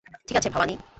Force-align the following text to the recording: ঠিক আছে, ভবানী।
ঠিক 0.27 0.35
আছে, 0.37 0.49
ভবানী। 0.49 0.75